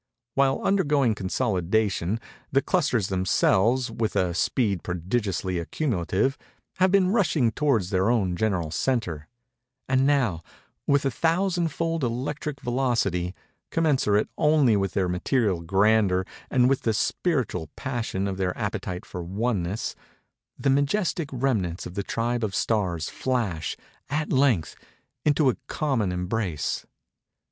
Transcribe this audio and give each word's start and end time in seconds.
While 0.33 0.63
undergoing 0.63 1.13
consolidation, 1.13 2.19
the 2.51 2.63
clusters 2.63 3.09
themselves, 3.09 3.91
with 3.91 4.15
a 4.15 4.33
speed 4.33 4.81
prodigiously 4.81 5.59
accumulative, 5.59 6.39
have 6.77 6.89
been 6.91 7.11
rushing 7.11 7.51
towards 7.51 7.91
their 7.91 8.09
own 8.09 8.35
general 8.35 8.71
centre—and 8.71 10.07
now, 10.07 10.41
with 10.87 11.05
a 11.05 11.11
thousand 11.11 11.67
fold 11.67 12.03
electric 12.03 12.61
velocity, 12.61 13.35
commensurate 13.69 14.27
only 14.39 14.75
with 14.75 14.93
their 14.93 15.07
material 15.07 15.61
grandeur 15.61 16.25
and 16.49 16.67
with 16.67 16.81
the 16.81 16.95
spiritual 16.95 17.69
passion 17.75 18.27
of 18.27 18.37
their 18.37 18.57
appetite 18.57 19.05
for 19.05 19.21
oneness, 19.21 19.95
the 20.57 20.71
majestic 20.71 21.29
remnants 21.31 21.85
of 21.85 21.93
the 21.93 22.01
tribe 22.01 22.43
of 22.43 22.55
Stars 22.55 23.07
flash, 23.07 23.77
at 24.09 24.33
length, 24.33 24.75
into 25.23 25.47
a 25.47 25.57
common 25.67 26.11
embrace. 26.11 26.87